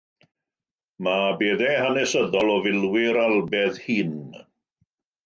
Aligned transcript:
Mae 1.07 1.35
beddau 1.41 1.75
hanesyddol 1.83 2.53
o 2.53 2.55
filwyr 2.63 3.21
albaidd 3.25 3.79
hŷn 3.85 4.17